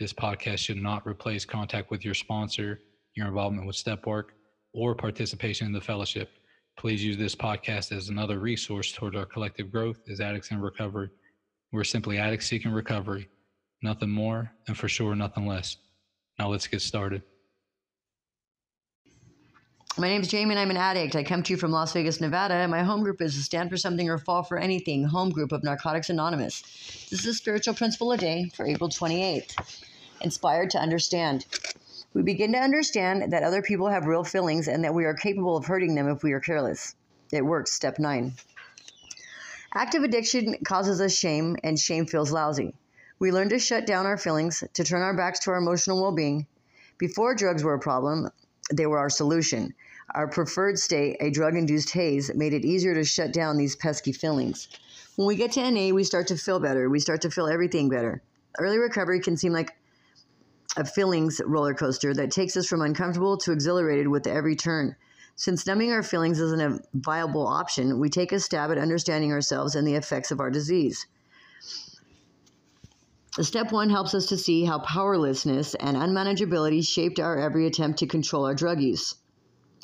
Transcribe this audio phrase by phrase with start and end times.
[0.00, 2.80] This podcast should not replace contact with your sponsor,
[3.14, 4.32] your involvement with step work,
[4.74, 6.30] or participation in the fellowship.
[6.78, 11.10] Please use this podcast as another resource toward our collective growth as addicts in recovery.
[11.72, 13.28] We're simply addicts seeking recovery,
[13.82, 15.76] nothing more, and for sure, nothing less.
[16.38, 17.22] Now let's get started.
[19.98, 21.16] My name is Jamie and I'm an addict.
[21.16, 22.54] I come to you from Las Vegas, Nevada.
[22.54, 25.04] And my home group is to stand for something or fall for anything.
[25.04, 26.62] Home group of Narcotics Anonymous.
[27.10, 29.54] This is a spiritual principle a day for April 28th.
[30.22, 31.44] Inspired to understand.
[32.14, 35.58] We begin to understand that other people have real feelings and that we are capable
[35.58, 36.94] of hurting them if we are careless.
[37.30, 37.72] It works.
[37.72, 38.32] Step nine.
[39.74, 42.74] Active addiction causes us shame, and shame feels lousy.
[43.18, 46.12] We learn to shut down our feelings, to turn our backs to our emotional well
[46.12, 46.46] being.
[46.96, 48.30] Before drugs were a problem,
[48.70, 49.74] they were our solution.
[50.14, 54.12] Our preferred state, a drug induced haze, made it easier to shut down these pesky
[54.12, 54.68] feelings.
[55.16, 56.88] When we get to NA, we start to feel better.
[56.88, 58.22] We start to feel everything better.
[58.58, 59.70] Early recovery can seem like
[60.76, 64.96] a feelings roller coaster that takes us from uncomfortable to exhilarated with every turn.
[65.36, 69.74] Since numbing our feelings isn't a viable option, we take a stab at understanding ourselves
[69.74, 71.06] and the effects of our disease.
[73.40, 78.06] Step one helps us to see how powerlessness and unmanageability shaped our every attempt to
[78.06, 79.14] control our drug use.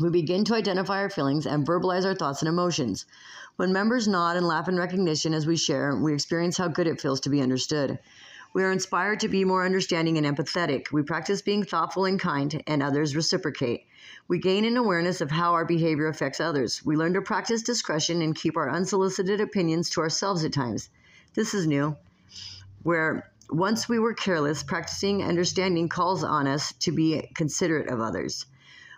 [0.00, 3.04] We begin to identify our feelings and verbalize our thoughts and emotions.
[3.56, 7.02] When members nod and laugh in recognition as we share, we experience how good it
[7.02, 7.98] feels to be understood.
[8.54, 10.90] We are inspired to be more understanding and empathetic.
[10.90, 13.84] We practice being thoughtful and kind, and others reciprocate.
[14.26, 16.82] We gain an awareness of how our behavior affects others.
[16.82, 20.88] We learn to practice discretion and keep our unsolicited opinions to ourselves at times.
[21.34, 21.94] This is new,
[22.84, 28.46] where once we were careless, practicing understanding calls on us to be considerate of others.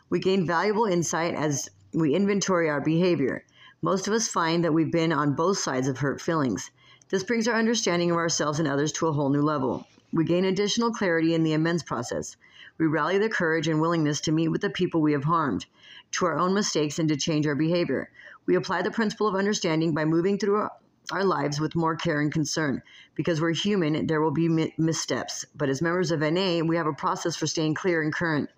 [0.08, 3.44] We gain valuable insight as we inventory our behavior.
[3.82, 6.70] Most of us find that we've been on both sides of hurt feelings.
[7.08, 9.86] This brings our understanding of ourselves and others to a whole new level.
[10.12, 12.36] We gain additional clarity in the amends process.
[12.78, 15.66] We rally the courage and willingness to meet with the people we have harmed,
[16.12, 18.10] to our own mistakes, and to change our behavior.
[18.46, 20.68] We apply the principle of understanding by moving through
[21.10, 22.82] our lives with more care and concern.
[23.14, 25.44] Because we're human, there will be missteps.
[25.54, 28.50] But as members of NA, we have a process for staying clear and current.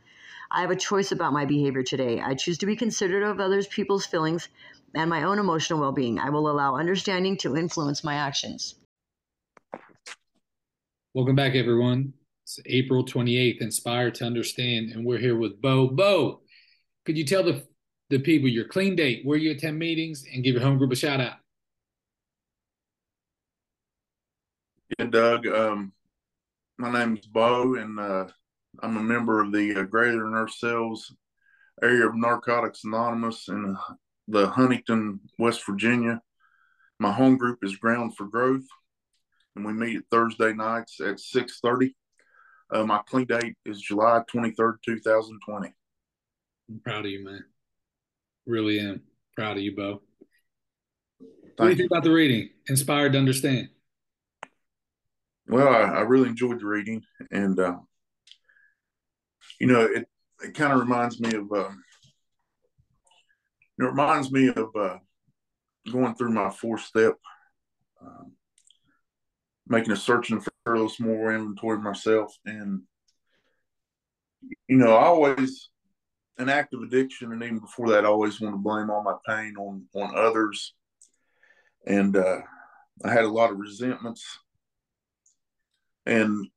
[0.51, 2.21] I have a choice about my behavior today.
[2.21, 4.49] I choose to be considerate of others people's feelings
[4.95, 6.19] and my own emotional well being.
[6.19, 8.77] I will allow understanding to influence my actions.
[11.15, 12.15] Welcome back, everyone.
[12.45, 15.89] It's April 28th, Inspired to Understand, and we're here with Beau.
[15.89, 16.41] Beau,
[17.05, 17.67] could you tell the,
[18.09, 20.97] the people your clean date, where you attend meetings, and give your home group a
[20.97, 21.37] shout out?
[24.97, 25.47] Yeah, Doug.
[25.47, 25.93] Um,
[26.79, 28.27] my name is Beau, and uh,
[28.83, 31.15] I'm a member of the uh, Greater Nurse Cells
[31.83, 33.95] area of Narcotics Anonymous in uh,
[34.29, 36.23] the Huntington, West Virginia.
[36.99, 38.65] My home group is Ground for Growth,
[39.57, 41.93] and we meet Thursday nights at 6.30.
[42.73, 45.69] Uh, my clean date is July 23rd, 2020.
[46.71, 47.45] I'm proud of you, man.
[48.47, 49.03] Really am
[49.37, 50.01] proud of you, Beau.
[51.21, 52.49] Thank what do you think about the reading?
[52.69, 53.69] Inspired to understand.
[55.49, 57.79] Well, I, I really enjoyed the reading, and uh,
[59.59, 60.07] you know, it
[60.43, 61.71] it kind of reminds me of, uh,
[63.79, 64.99] it reminds me of uh,
[65.91, 67.15] going through my fourth step,
[68.01, 68.33] um,
[69.67, 72.83] making a search and fearless more inventory myself, and
[74.69, 75.71] you know, I always
[76.37, 79.15] an act of addiction, and even before that, I always want to blame all my
[79.27, 80.75] pain on on others,
[81.87, 82.43] and uh,
[83.03, 84.27] I had a lot of resentments
[86.09, 86.49] and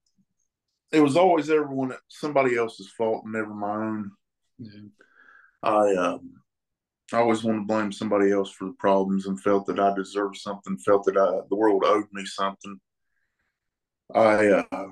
[0.92, 4.12] it was always everyone somebody else's fault and never my own.
[4.58, 4.90] Yeah.
[5.64, 6.32] I um,
[7.14, 10.38] I always wanted to blame somebody else for the problems and felt that I deserved
[10.38, 12.80] something, felt that I, the world owed me something.
[14.14, 14.88] I uh,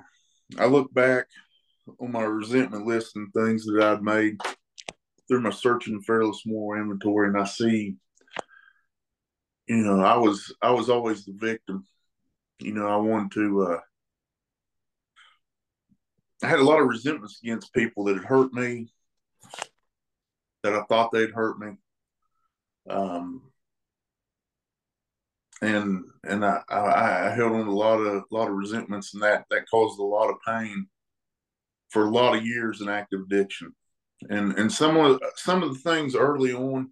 [0.57, 1.27] I look back
[1.99, 4.37] on my resentment list and things that I'd made
[5.27, 7.95] through my searching and fearless moral inventory, and I see,
[9.67, 11.85] you know, I was I was always the victim.
[12.59, 13.79] You know, I wanted to uh,
[16.43, 18.91] I had a lot of resentments against people that had hurt me,
[20.63, 21.77] that I thought they'd hurt me.
[22.89, 23.51] Um,
[25.61, 29.23] and and I, I, I held on a lot of a lot of resentments, and
[29.23, 30.87] that that caused a lot of pain.
[31.89, 33.73] for a lot of years in active addiction,
[34.29, 36.91] and and some of some of the things early on,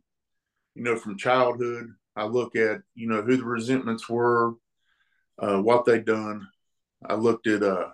[0.75, 4.53] you know, from childhood, I look at you know who the resentments were,
[5.39, 6.47] uh, what they'd done.
[7.05, 7.89] I looked at uh,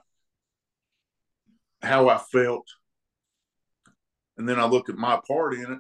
[1.84, 2.68] how I felt,
[4.38, 5.80] and then I look at my part in it,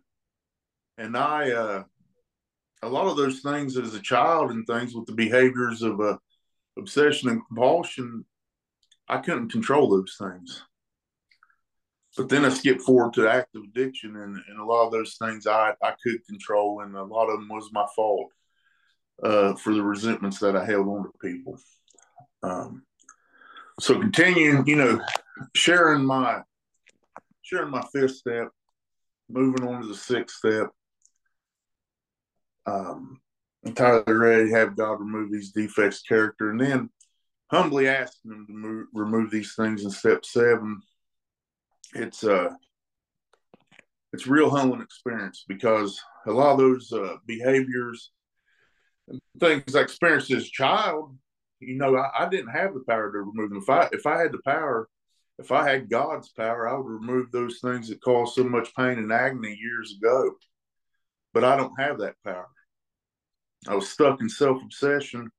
[0.97, 1.83] and I uh,
[2.83, 6.17] a lot of those things as a child and things with the behaviors of uh,
[6.77, 8.25] obsession and compulsion,
[9.07, 10.63] I couldn't control those things.
[12.15, 15.47] But then I skip forward to active addiction, and, and a lot of those things
[15.47, 18.31] I, I could control, and a lot of them was my fault
[19.23, 21.57] uh, for the resentments that I held on to people.
[22.43, 22.83] Um,
[23.79, 24.99] so continuing, you know,
[25.55, 26.41] sharing my
[27.41, 28.49] sharing my fifth step,
[29.29, 30.69] moving on to the sixth step.
[32.65, 33.19] Um,
[33.63, 36.89] entirely ready to have God remove these defects character, and then
[37.51, 40.81] humbly asking Him to move, remove these things in step seven.
[41.93, 42.49] It's uh,
[44.13, 48.11] it's real humbling experience because a lot of those uh, behaviors
[49.07, 51.17] and things I experienced as a child,
[51.67, 53.59] you know, I, I didn't have the power to remove them.
[53.59, 54.89] If I if I had the power,
[55.39, 58.99] if I had God's power, I would remove those things that caused so much pain
[58.99, 60.31] and agony years ago.
[61.33, 62.49] But I don't have that power.
[63.67, 65.31] I was stuck in self obsession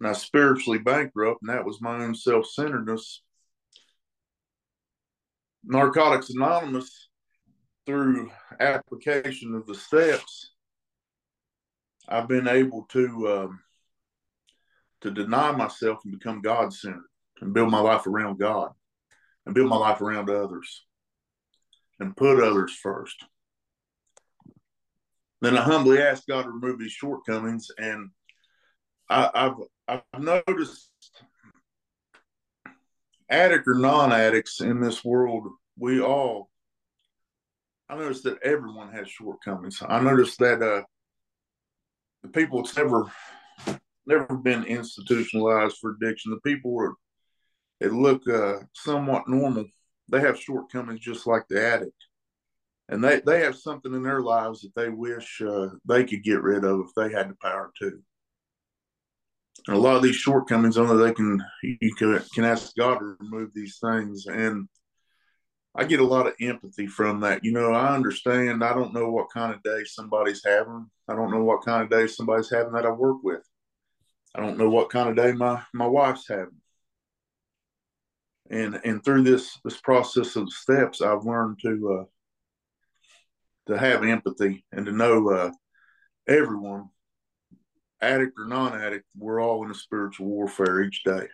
[0.00, 3.22] and I spiritually bankrupt, and that was my own self centeredness.
[5.64, 7.08] Narcotics Anonymous,
[7.86, 10.50] through application of the steps,
[12.08, 13.60] I've been able to um,
[15.04, 17.04] to deny myself and become God centered
[17.42, 18.70] and build my life around God
[19.44, 20.82] and build my life around others
[22.00, 23.22] and put others first.
[25.42, 28.10] Then I humbly ask God to remove these shortcomings, and
[29.10, 29.52] I,
[29.86, 30.90] I've I've noticed
[33.28, 35.48] addict or non-addicts in this world,
[35.78, 36.50] we all.
[37.90, 39.82] I noticed that everyone has shortcomings.
[39.86, 40.84] I noticed that uh,
[42.22, 43.04] the people that's never
[44.06, 46.94] never been institutionalized for addiction, the people are,
[47.80, 49.64] that look uh, somewhat normal,
[50.10, 52.04] they have shortcomings just like the addict
[52.88, 56.42] and they they have something in their lives that they wish uh, they could get
[56.42, 58.00] rid of if they had the power to.
[59.66, 63.16] And a lot of these shortcomings, only they can you can can ask God to
[63.20, 64.68] remove these things, and
[65.74, 67.42] I get a lot of empathy from that.
[67.42, 68.62] You know, I understand.
[68.62, 70.90] I don't know what kind of day somebody's having.
[71.08, 73.42] I don't know what kind of day somebody's having that I work with.
[74.34, 76.60] I don't know what kind of day my my wife's having.
[78.50, 82.04] And and through this this process of steps, I've learned to uh,
[83.72, 85.50] to have empathy and to know uh,
[86.28, 86.90] everyone,
[88.00, 91.28] addict or non-addict, we're all in a spiritual warfare each day.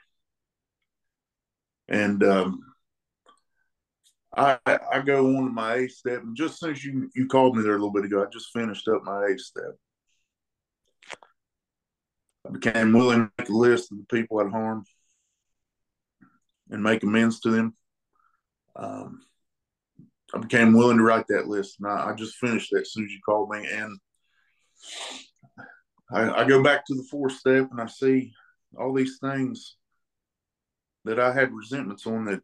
[1.89, 2.61] And um,
[4.37, 7.63] I I go on to my eighth step, and just since you you called me
[7.63, 9.77] there a little bit ago, I just finished up my eighth step.
[12.51, 14.87] I became willing to make a list of the people I'd harmed
[16.71, 17.77] and make amends to them.
[18.75, 19.23] Um,
[20.35, 21.77] I became willing to write that list.
[21.79, 23.67] And I, I just finished that as soon as you called me.
[23.71, 23.99] And
[26.11, 28.33] I, I, go back to the fourth step and I see
[28.77, 29.77] all these things
[31.05, 32.41] that I had resentments on that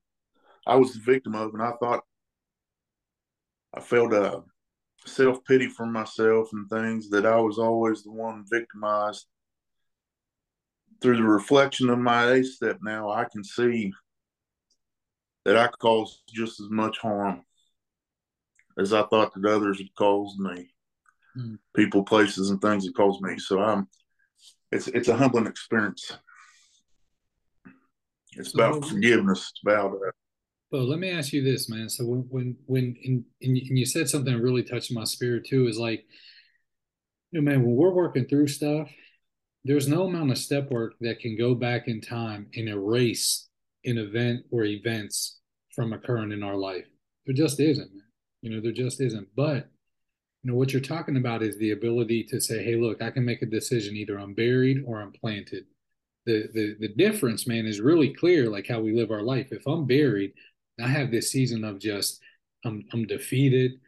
[0.66, 1.52] I was the victim of.
[1.52, 2.04] And I thought
[3.74, 4.42] I felt a
[5.04, 9.26] self pity for myself and things that I was always the one victimized.
[11.00, 13.92] Through the reflection of my A step now, I can see
[15.44, 17.42] that I caused just as much harm
[18.78, 20.70] as I thought that others had caused me.
[21.38, 21.58] Mm.
[21.74, 23.38] People, places, and things that caused me.
[23.38, 23.88] So I'm.
[24.72, 26.18] It's it's a humbling experience.
[28.32, 29.50] It's so, about forgiveness.
[29.52, 29.92] It's about.
[29.92, 30.10] Uh,
[30.70, 31.88] well, let me ask you this, man.
[31.88, 35.68] So when when when and, and you said something that really touched my spirit too
[35.68, 36.04] is like,
[37.30, 38.90] you know, man, when we're working through stuff,
[39.66, 43.48] there's no amount of step work that can go back in time and erase
[43.84, 45.38] an event or events
[45.74, 46.86] from occurring in our life.
[47.26, 47.90] There just isn't.
[48.42, 49.28] You know, there just isn't.
[49.34, 49.68] But
[50.42, 53.24] you know what you're talking about is the ability to say, "Hey, look, I can
[53.24, 53.96] make a decision.
[53.96, 55.64] Either I'm buried or I'm planted."
[56.26, 58.48] The the the difference, man, is really clear.
[58.48, 59.48] Like how we live our life.
[59.52, 60.32] If I'm buried,
[60.80, 62.20] I have this season of just
[62.64, 63.80] I'm I'm defeated.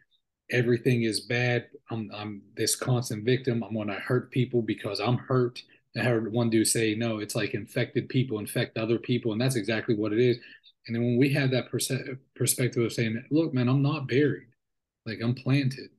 [0.51, 1.67] Everything is bad.
[1.91, 3.63] I'm I'm this constant victim.
[3.63, 5.61] I'm gonna hurt people because I'm hurt.
[5.97, 9.31] I heard one dude say, no, it's like infected people infect other people.
[9.31, 10.37] And that's exactly what it is.
[10.87, 11.91] And then when we have that perse-
[12.35, 14.47] perspective of saying, look, man, I'm not buried,
[15.05, 15.89] like I'm planted.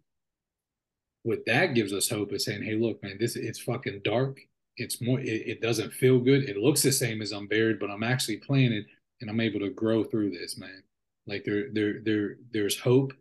[1.23, 4.40] What that gives us hope is saying, hey, look, man, this it's fucking dark.
[4.76, 6.49] It's more, it, it doesn't feel good.
[6.49, 8.87] It looks the same as I'm buried, but I'm actually planted
[9.21, 10.83] and I'm able to grow through this, man.
[11.26, 13.12] Like there, there, there, there's hope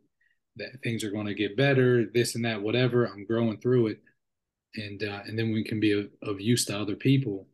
[0.60, 3.06] that things are going to get better, this and that, whatever.
[3.06, 4.00] I'm growing through it,
[4.75, 7.48] and uh, and then we can be of, of use to other people.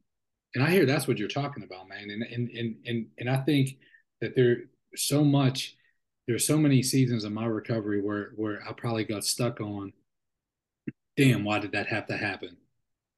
[0.54, 2.10] And I hear that's what you're talking about, man.
[2.10, 3.78] And and and and and I think
[4.22, 4.58] that there
[4.96, 5.76] so much,
[6.28, 9.94] there's so many seasons of my recovery where where I probably got stuck on.
[11.18, 12.58] Damn, why did that have to happen?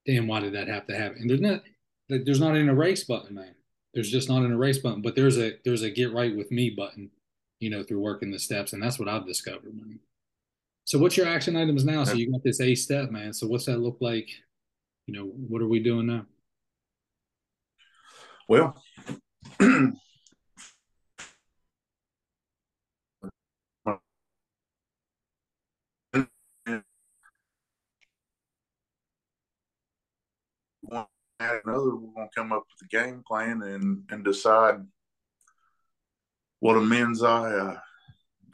[0.06, 1.18] Damn, why did that have to happen?
[1.22, 1.64] And there's not
[2.10, 3.56] there's not an erase button, man.
[3.94, 6.70] There's just not an erase button, but there's a there's a get right with me
[6.70, 7.12] button
[7.60, 8.74] you know, through working the steps.
[8.74, 10.00] And that's what I've discovered, man.
[10.86, 12.04] So what's your action items now?
[12.04, 13.34] So uh, you got this A step, man.
[13.34, 14.30] So what's that look like?
[15.06, 16.26] You know, what are we doing now?
[18.48, 18.82] Well,
[31.40, 34.76] another, we're going to come up with a game plan and, and decide
[36.60, 37.78] what amends I, uh,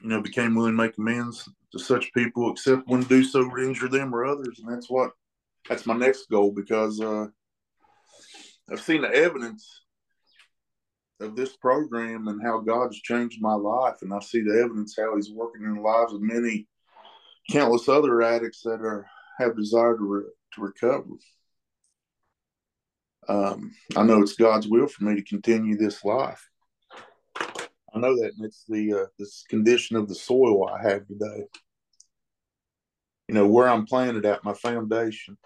[0.01, 3.49] you know, became willing to make amends to such people, except when to do so
[3.49, 5.11] to injure them or others, and that's what
[5.67, 7.25] that's my next goal because uh,
[8.71, 9.81] I've seen the evidence
[11.19, 15.15] of this program and how God's changed my life, and I see the evidence how
[15.15, 16.67] He's working in the lives of many
[17.49, 19.05] countless other addicts that are
[19.39, 21.09] have desire to re- to recover.
[23.27, 26.45] Um, I know it's God's will for me to continue this life.
[27.93, 31.45] I know that, and it's the uh, this condition of the soil I have today.
[33.27, 35.37] You know where I'm planted at, my foundation,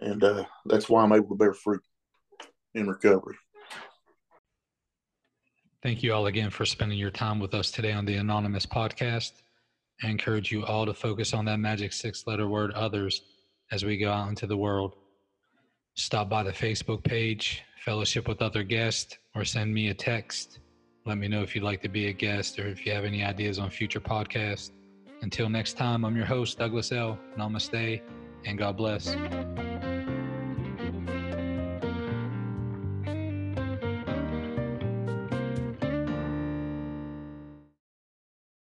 [0.00, 1.82] and uh, that's why I'm able to bear fruit
[2.74, 3.36] in recovery.
[5.82, 9.32] Thank you all again for spending your time with us today on the Anonymous podcast.
[10.02, 13.22] I encourage you all to focus on that magic six letter word others
[13.72, 14.96] as we go out into the world.
[15.94, 20.58] Stop by the Facebook page, fellowship with other guests, or send me a text
[21.08, 23.24] let me know if you'd like to be a guest or if you have any
[23.24, 24.72] ideas on future podcasts.
[25.22, 27.18] Until next time, I'm your host, Douglas L.
[27.36, 28.02] Namaste,
[28.44, 29.16] and God bless.